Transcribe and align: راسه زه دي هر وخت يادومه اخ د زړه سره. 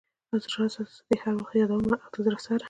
راسه 0.59 0.83
زه 0.93 1.01
دي 1.07 1.15
هر 1.23 1.33
وخت 1.39 1.53
يادومه 1.59 1.95
اخ 2.03 2.07
د 2.13 2.15
زړه 2.25 2.39
سره. 2.45 2.57